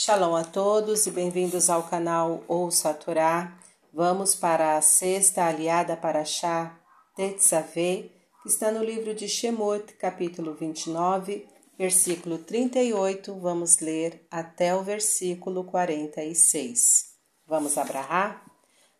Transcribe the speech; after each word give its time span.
Shalom 0.00 0.36
a 0.36 0.44
todos 0.44 1.08
e 1.08 1.10
bem-vindos 1.10 1.68
ao 1.68 1.82
canal 1.82 2.44
Ouça 2.46 2.90
a 2.90 2.94
Torá. 2.94 3.58
Vamos 3.92 4.32
para 4.32 4.76
a 4.76 4.80
sexta 4.80 5.44
aliada 5.44 5.96
para 5.96 6.24
Chá 6.24 6.78
Tetzaveh, 7.16 8.08
que 8.40 8.48
está 8.48 8.70
no 8.70 8.84
livro 8.84 9.12
de 9.12 9.26
Shemot, 9.26 9.94
capítulo 9.94 10.54
29, 10.54 11.48
versículo 11.76 12.38
38. 12.38 13.34
Vamos 13.40 13.80
ler 13.80 14.24
até 14.30 14.72
o 14.72 14.84
versículo 14.84 15.64
46. 15.64 17.16
Vamos 17.44 17.76
abrahar? 17.76 18.44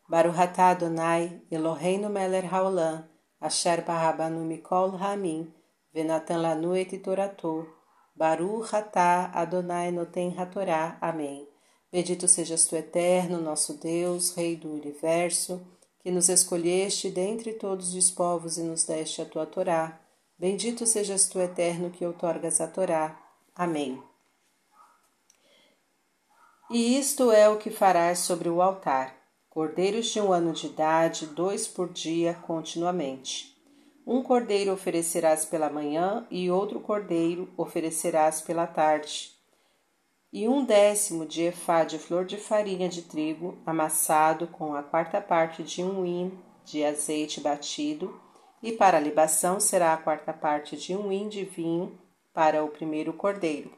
Baruch 0.08 0.36
atah 0.36 0.70
Adonai, 0.70 1.40
Eloheinu 1.48 2.08
melech 2.08 2.48
haolam, 2.52 3.04
asher 3.40 3.82
barabanu 3.82 4.44
mikol 4.44 5.00
hamim, 5.00 5.46
venatan 5.94 6.42
lanu 6.42 6.74
et 6.74 6.98
toratou. 6.98 7.77
Baruch 8.19 8.75
atah 8.75 9.30
Adonai 9.32 9.93
noten 9.93 10.35
hatorá. 10.37 10.98
Amém. 11.00 11.46
Bendito 11.93 12.26
sejas 12.26 12.67
tu, 12.67 12.75
eterno, 12.75 13.40
nosso 13.40 13.75
Deus, 13.75 14.35
Rei 14.35 14.57
do 14.57 14.72
Universo, 14.72 15.64
que 16.00 16.11
nos 16.11 16.29
escolheste 16.29 17.11
dentre 17.11 17.53
todos 17.53 17.95
os 17.95 18.11
povos 18.11 18.59
e 18.59 18.62
nos 18.62 18.82
deste 18.82 19.23
a 19.23 19.25
tua 19.25 19.46
Torá. 19.46 20.00
Bendito 20.36 20.85
sejas 20.85 21.29
tu, 21.29 21.39
eterno, 21.39 21.90
que 21.90 22.04
outorgas 22.04 22.61
a 22.61 22.67
Torá. 22.67 23.17
Amém. 23.54 24.03
E 26.68 26.98
isto 26.98 27.31
é 27.31 27.48
o 27.48 27.57
que 27.57 27.71
farás 27.71 28.18
sobre 28.18 28.48
o 28.48 28.61
altar 28.61 29.17
Cordeiros 29.48 30.07
de 30.07 30.21
um 30.21 30.32
ano 30.32 30.53
de 30.53 30.67
idade, 30.67 31.26
dois 31.26 31.68
por 31.68 31.89
dia, 31.89 32.34
continuamente. 32.34 33.56
Um 34.11 34.22
cordeiro 34.22 34.72
oferecerás 34.72 35.44
pela 35.44 35.69
manhã 35.69 36.27
e 36.30 36.50
outro 36.50 36.80
cordeiro 36.80 37.47
oferecerás 37.58 38.41
pela 38.41 38.67
tarde. 38.67 39.33
E 40.33 40.48
um 40.48 40.64
décimo 40.64 41.27
de 41.27 41.42
efá 41.42 41.84
de 41.84 41.98
flor 41.98 42.25
de 42.25 42.39
farinha 42.39 42.89
de 42.89 43.03
trigo, 43.03 43.58
amassado 43.67 44.47
com 44.47 44.75
a 44.75 44.83
quarta 44.83 45.20
parte 45.20 45.62
de 45.62 45.83
um 45.83 46.06
hin 46.06 46.33
de 46.64 46.83
azeite 46.83 47.39
batido, 47.39 48.19
e 48.62 48.73
para 48.73 48.97
a 48.97 49.01
libação 49.01 49.61
será 49.61 49.92
a 49.92 49.98
quarta 49.98 50.33
parte 50.33 50.75
de 50.75 50.97
um 50.97 51.12
hin 51.12 51.29
de 51.29 51.45
vinho 51.45 51.98
para 52.33 52.64
o 52.64 52.69
primeiro 52.69 53.12
cordeiro. 53.12 53.70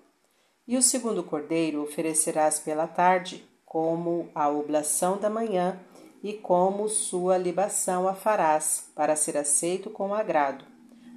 E 0.64 0.76
o 0.76 0.82
segundo 0.82 1.24
cordeiro 1.24 1.82
oferecerás 1.82 2.60
pela 2.60 2.86
tarde, 2.86 3.44
como 3.66 4.30
a 4.32 4.48
oblação 4.48 5.18
da 5.18 5.28
manhã, 5.28 5.76
e 6.22 6.34
como 6.34 6.88
sua 6.88 7.38
libação 7.38 8.06
a 8.06 8.14
farás, 8.14 8.90
para 8.94 9.16
ser 9.16 9.36
aceito 9.36 9.90
com 9.90 10.14
agrado. 10.14 10.64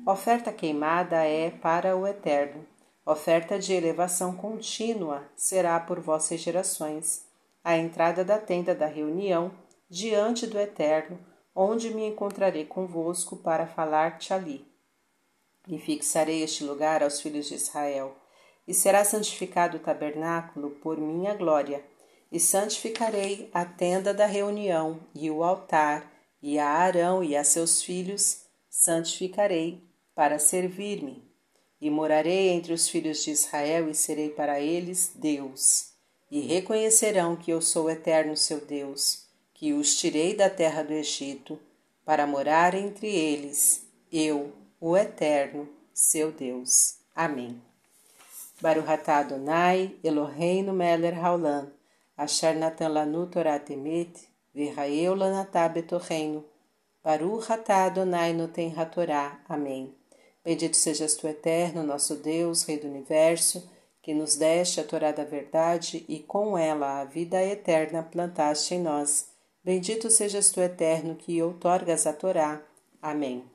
Oferta 0.06 0.52
queimada 0.52 1.24
é 1.24 1.50
para 1.50 1.96
o 1.96 2.08
eterno. 2.08 2.66
Oferta 3.06 3.60
de 3.60 3.74
elevação 3.74 4.36
contínua 4.36 5.24
será 5.36 5.80
por 5.80 6.00
vossas 6.00 6.40
gerações. 6.40 7.26
A 7.64 7.78
entrada 7.78 8.24
da 8.24 8.38
tenda 8.38 8.74
da 8.74 8.86
reunião, 8.86 9.52
diante 9.90 10.48
do 10.48 10.58
eterno, 10.58 11.20
onde 11.56 11.94
me 11.94 12.06
encontrarei 12.08 12.66
convosco 12.66 13.38
para 13.38 13.68
falar-te 13.68 14.34
ali. 14.34 14.66
E 15.68 15.78
fixarei 15.78 16.44
este 16.44 16.64
lugar 16.64 17.04
aos 17.04 17.22
filhos 17.22 17.48
de 17.48 17.56
Israel. 17.56 18.16
E 18.68 18.74
será 18.74 19.04
santificado 19.04 19.78
o 19.78 19.80
tabernáculo 19.80 20.72
por 20.82 20.98
minha 20.98 21.34
glória 21.34 21.84
e 22.34 22.40
santificarei 22.40 23.48
a 23.54 23.64
tenda 23.64 24.12
da 24.12 24.26
reunião 24.26 25.00
e 25.14 25.30
o 25.30 25.44
altar, 25.44 26.12
e 26.42 26.58
a 26.58 26.68
Arão 26.68 27.24
e 27.24 27.36
a 27.36 27.44
seus 27.44 27.84
filhos 27.84 28.40
santificarei 28.68 29.80
para 30.16 30.40
servir-me. 30.40 31.24
E 31.80 31.92
morarei 31.92 32.50
entre 32.50 32.74
os 32.74 32.90
filhos 32.90 33.24
de 33.24 33.30
Israel 33.30 33.88
e 33.88 33.94
serei 33.94 34.30
para 34.30 34.60
eles 34.60 35.12
Deus. 35.14 35.92
E 36.32 36.40
reconhecerão 36.40 37.36
que 37.36 37.52
eu 37.52 37.62
sou 37.62 37.86
o 37.86 37.90
eterno 37.90 38.36
seu 38.36 38.60
Deus, 38.60 39.26
que 39.54 39.72
os 39.72 39.96
tirei 39.96 40.36
da 40.36 40.50
terra 40.50 40.82
do 40.82 40.92
Egito, 40.92 41.60
para 42.04 42.26
morar 42.26 42.74
entre 42.74 43.08
eles, 43.08 43.86
eu, 44.12 44.52
o 44.82 44.98
eterno, 44.98 45.70
seu 45.94 46.32
Deus. 46.32 46.96
Amém. 47.16 47.62
Baruch 48.60 48.90
atah 48.90 49.20
Adonai, 49.20 49.96
Eloheinu 50.04 50.74
melech 50.74 51.18
haolam, 51.18 51.72
Asher 52.18 52.56
Natan 52.56 52.90
Lanu 52.90 53.28
Torah 53.28 53.60
Temet, 53.60 54.30
Virraeu 54.54 55.16
Lanatá 55.16 55.68
Betorreino, 55.68 56.46
Baruch 57.04 57.52
Atá 57.52 57.86
Adonai 57.86 58.34
Noten 58.34 58.74
Hatorá. 58.78 59.42
Amém. 59.50 59.94
Bendito 60.44 60.76
sejas 60.76 61.16
tu, 61.16 61.28
eterno, 61.28 61.84
nosso 61.84 62.16
Deus, 62.16 62.64
Rei 62.64 62.78
do 62.78 62.88
Universo, 62.88 63.70
que 64.02 64.14
nos 64.14 64.36
deste 64.36 64.80
a 64.80 64.84
Torá 64.84 65.12
da 65.12 65.24
verdade 65.24 66.06
e 66.08 66.20
com 66.20 66.58
ela 66.58 67.02
a 67.02 67.06
vida 67.06 67.42
eterna 67.42 68.04
plantaste 68.04 68.76
em 68.76 68.82
nós. 68.82 69.30
Bendito 69.64 70.10
sejas 70.10 70.50
tu, 70.50 70.60
eterno, 70.60 71.16
que 71.16 71.42
outorgas 71.42 72.06
a 72.06 72.14
Torá. 72.14 72.62
Amém. 73.02 73.53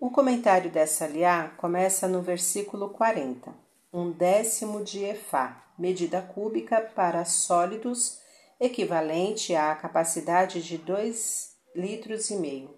O 0.00 0.10
comentário 0.10 0.70
dessa 0.70 1.06
liá 1.06 1.50
começa 1.58 2.08
no 2.08 2.22
versículo 2.22 2.88
40. 2.88 3.54
Um 3.92 4.10
décimo 4.10 4.82
de 4.82 5.04
Efá, 5.04 5.62
medida 5.78 6.22
cúbica 6.22 6.80
para 6.80 7.22
sólidos, 7.26 8.18
equivalente 8.58 9.54
à 9.54 9.74
capacidade 9.74 10.62
de 10.62 10.78
2 10.78 11.54
litros 11.76 12.30
e 12.30 12.36
meio. 12.36 12.74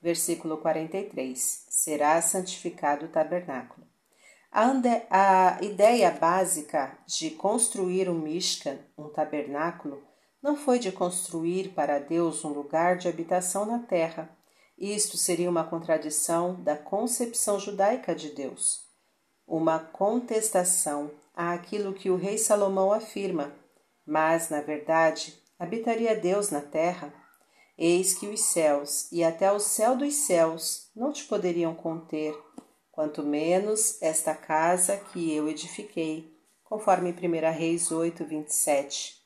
Versículo 0.00 0.56
43. 0.56 1.66
Será 1.68 2.20
santificado 2.20 3.06
o 3.06 3.08
tabernáculo. 3.08 3.86
A, 4.50 4.72
a 5.10 5.62
ideia 5.62 6.10
básica 6.10 6.98
de 7.06 7.30
construir 7.30 8.10
um 8.10 8.18
Mishkan, 8.18 8.78
um 8.98 9.08
tabernáculo, 9.08 10.02
não 10.42 10.56
foi 10.56 10.80
de 10.80 10.90
construir 10.90 11.68
para 11.68 12.00
Deus 12.00 12.44
um 12.44 12.48
lugar 12.48 12.96
de 12.96 13.06
habitação 13.06 13.64
na 13.64 13.78
terra, 13.78 14.28
isto 14.78 15.16
seria 15.16 15.50
uma 15.50 15.64
contradição 15.64 16.62
da 16.62 16.76
concepção 16.76 17.58
judaica 17.58 18.14
de 18.14 18.30
Deus, 18.30 18.86
uma 19.46 19.78
contestação 19.78 21.10
àquilo 21.34 21.92
que 21.92 22.10
o 22.10 22.16
rei 22.16 22.38
Salomão 22.38 22.92
afirma, 22.92 23.52
mas, 24.04 24.50
na 24.50 24.60
verdade, 24.60 25.40
habitaria 25.58 26.16
Deus 26.16 26.50
na 26.50 26.60
terra? 26.60 27.12
Eis 27.78 28.14
que 28.14 28.26
os 28.26 28.40
céus 28.40 29.10
e 29.10 29.24
até 29.24 29.50
o 29.50 29.58
céu 29.58 29.96
dos 29.96 30.14
céus 30.14 30.90
não 30.94 31.12
te 31.12 31.24
poderiam 31.24 31.74
conter, 31.74 32.36
quanto 32.90 33.22
menos 33.22 34.00
esta 34.02 34.34
casa 34.34 34.96
que 34.96 35.34
eu 35.34 35.48
edifiquei, 35.48 36.36
conforme 36.64 37.12
1 37.12 37.52
Reis 37.52 37.90
8, 37.90 38.24
27. 38.24 39.22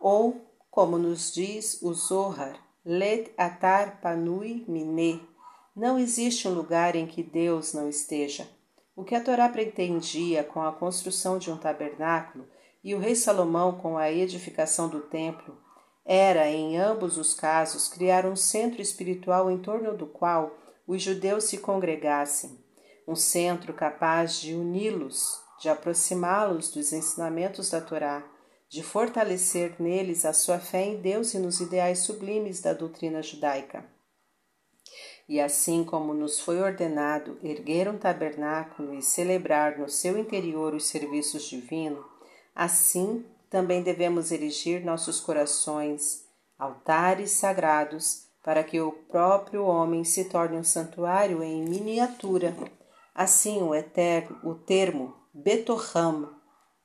Ou, 0.00 0.40
como 0.70 0.98
nos 0.98 1.32
diz 1.32 1.80
o 1.82 1.92
Zohar, 1.92 2.58
Let 2.84 3.32
atar 3.38 4.00
panui 4.00 4.64
mine. 4.66 5.22
Não 5.74 5.96
existe 5.96 6.48
um 6.48 6.52
lugar 6.52 6.96
em 6.96 7.06
que 7.06 7.22
Deus 7.22 7.72
não 7.72 7.88
esteja. 7.88 8.48
O 8.96 9.04
que 9.04 9.14
a 9.14 9.22
Torá 9.22 9.48
pretendia 9.48 10.42
com 10.42 10.60
a 10.60 10.72
construção 10.72 11.38
de 11.38 11.48
um 11.48 11.56
tabernáculo 11.56 12.44
e 12.82 12.92
o 12.92 12.98
rei 12.98 13.14
Salomão 13.14 13.78
com 13.78 13.96
a 13.96 14.10
edificação 14.10 14.88
do 14.88 15.00
templo 15.00 15.56
era, 16.04 16.50
em 16.50 16.76
ambos 16.76 17.16
os 17.16 17.32
casos, 17.32 17.86
criar 17.86 18.26
um 18.26 18.34
centro 18.34 18.82
espiritual 18.82 19.48
em 19.48 19.58
torno 19.58 19.96
do 19.96 20.06
qual 20.06 20.50
os 20.84 21.00
judeus 21.00 21.44
se 21.44 21.58
congregassem, 21.58 22.58
um 23.06 23.14
centro 23.14 23.72
capaz 23.72 24.40
de 24.40 24.56
uni-los, 24.56 25.40
de 25.60 25.68
aproximá-los 25.68 26.72
dos 26.72 26.92
ensinamentos 26.92 27.70
da 27.70 27.80
Torá, 27.80 28.24
de 28.72 28.82
fortalecer 28.82 29.74
neles 29.78 30.24
a 30.24 30.32
sua 30.32 30.58
fé 30.58 30.82
em 30.82 30.96
Deus 30.96 31.34
e 31.34 31.38
nos 31.38 31.60
ideais 31.60 31.98
sublimes 31.98 32.62
da 32.62 32.72
doutrina 32.72 33.22
judaica. 33.22 33.84
E 35.28 35.38
assim 35.38 35.84
como 35.84 36.14
nos 36.14 36.40
foi 36.40 36.58
ordenado 36.58 37.38
erguer 37.42 37.86
um 37.86 37.98
tabernáculo 37.98 38.94
e 38.94 39.02
celebrar 39.02 39.78
no 39.78 39.90
seu 39.90 40.16
interior 40.16 40.74
os 40.74 40.86
serviços 40.86 41.42
divinos, 41.42 42.02
assim 42.54 43.26
também 43.50 43.82
devemos 43.82 44.32
erigir 44.32 44.82
nossos 44.82 45.20
corações, 45.20 46.24
altares 46.58 47.30
sagrados, 47.32 48.26
para 48.42 48.64
que 48.64 48.80
o 48.80 48.90
próprio 48.90 49.66
homem 49.66 50.02
se 50.02 50.24
torne 50.30 50.56
um 50.56 50.64
santuário 50.64 51.42
em 51.42 51.62
miniatura. 51.62 52.56
Assim, 53.14 53.62
o 53.62 53.74
eterno, 53.74 54.40
o 54.42 54.54
termo 54.54 55.14
Betorram 55.34 56.41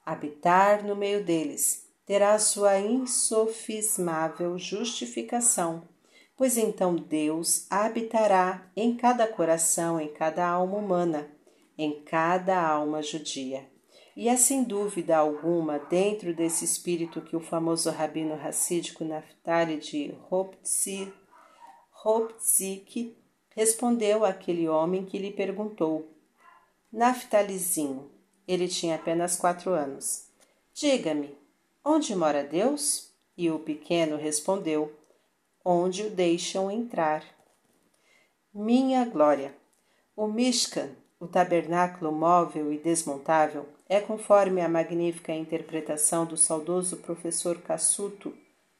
habitar 0.07 0.85
no 0.85 0.95
meio 0.95 1.21
deles, 1.21 1.85
terá 2.05 2.39
sua 2.39 2.79
insofismável 2.79 4.57
justificação, 4.57 5.83
pois 6.37 6.57
então 6.57 6.95
Deus 6.95 7.67
habitará 7.69 8.71
em 8.73 8.95
cada 8.95 9.27
coração, 9.27 9.99
em 9.99 10.07
cada 10.07 10.47
alma 10.47 10.77
humana, 10.77 11.29
em 11.77 12.01
cada 12.05 12.57
alma 12.57 13.03
judia. 13.03 13.69
E 14.15 14.29
é 14.29 14.37
sem 14.37 14.63
dúvida 14.63 15.17
alguma 15.17 15.77
dentro 15.77 16.33
desse 16.33 16.63
espírito 16.63 17.19
que 17.19 17.35
o 17.35 17.41
famoso 17.41 17.91
rabino 17.91 18.35
racídico 18.35 19.03
Naftali 19.03 19.77
de 19.77 20.15
Hopzik 22.01 23.13
respondeu 23.53 24.23
àquele 24.23 24.69
homem 24.69 25.03
que 25.03 25.17
lhe 25.17 25.31
perguntou: 25.31 26.15
Naftalizinho, 26.89 28.16
ele 28.47 28.67
tinha 28.67 28.95
apenas 28.95 29.35
quatro 29.35 29.71
anos, 29.71 30.27
diga-me, 30.73 31.37
onde 31.83 32.15
mora 32.15 32.43
Deus? 32.43 33.11
E 33.37 33.51
o 33.51 33.59
pequeno 33.59 34.17
respondeu: 34.17 34.91
Onde 35.63 36.03
o 36.03 36.09
deixam 36.09 36.71
entrar. 36.71 37.23
Minha 38.53 39.05
glória! 39.05 39.53
O 40.15 40.25
Mishkan, 40.25 40.89
o 41.19 41.27
tabernáculo 41.27 42.11
móvel 42.11 42.73
e 42.73 42.77
desmontável, 42.77 43.67
é 43.87 43.99
conforme 43.99 44.61
a 44.61 44.67
magnífica 44.67 45.31
interpretação 45.31 46.25
do 46.25 46.35
saudoso 46.35 46.97
professor 46.97 47.61
Cassuto, 47.61 48.35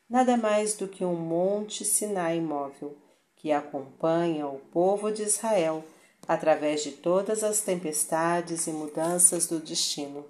nada 0.09 0.35
mais 0.35 0.75
do 0.75 0.87
que 0.87 1.05
um 1.05 1.15
monte 1.15 1.85
Sinai 1.85 2.41
móvel 2.41 2.97
que 3.35 3.51
acompanha 3.51 4.47
o 4.47 4.57
povo 4.57 5.11
de 5.11 5.21
Israel 5.21 5.83
através 6.25 6.83
de 6.83 6.91
todas 6.91 7.43
as 7.43 7.61
tempestades 7.61 8.67
e 8.67 8.71
mudanças 8.71 9.47
do 9.47 9.59
destino. 9.59 10.25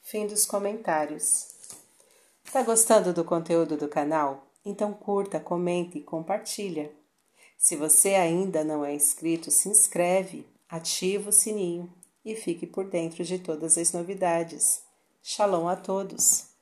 Fim 0.00 0.26
dos 0.26 0.44
comentários. 0.46 1.48
Está 2.44 2.62
gostando 2.62 3.12
do 3.12 3.24
conteúdo 3.24 3.76
do 3.76 3.88
canal? 3.88 4.46
Então 4.64 4.92
curta, 4.92 5.40
comente 5.40 5.98
e 5.98 6.02
compartilha. 6.02 6.92
Se 7.56 7.76
você 7.76 8.14
ainda 8.14 8.62
não 8.62 8.84
é 8.84 8.94
inscrito, 8.94 9.50
se 9.50 9.68
inscreve, 9.68 10.46
ativa 10.68 11.30
o 11.30 11.32
sininho 11.32 11.92
e 12.24 12.34
fique 12.34 12.66
por 12.66 12.84
dentro 12.84 13.24
de 13.24 13.38
todas 13.38 13.76
as 13.76 13.92
novidades. 13.92 14.82
Shalom 15.22 15.68
a 15.68 15.76
todos! 15.76 16.53